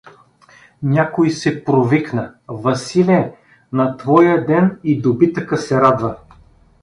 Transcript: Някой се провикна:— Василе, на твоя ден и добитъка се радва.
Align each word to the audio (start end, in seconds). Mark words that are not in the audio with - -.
Някой 0.83 1.29
се 1.29 1.63
провикна:— 1.63 2.33
Василе, 2.47 3.33
на 3.73 3.97
твоя 3.97 4.45
ден 4.45 4.79
и 4.83 5.01
добитъка 5.01 5.57
се 5.57 5.81
радва. 5.81 6.17